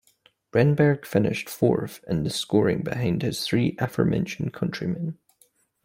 Renberg 0.51 1.05
finished 1.05 1.47
fourth 1.47 2.03
in 2.07 2.23
the 2.23 2.31
scoring 2.31 2.81
behind 2.81 3.21
his 3.21 3.45
three 3.45 3.75
aforementioned 3.77 4.51
countrymen. 4.51 5.19